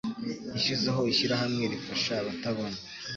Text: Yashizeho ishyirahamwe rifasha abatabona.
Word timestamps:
Yashizeho 0.53 1.01
ishyirahamwe 1.11 1.63
rifasha 1.73 2.11
abatabona. 2.21 2.77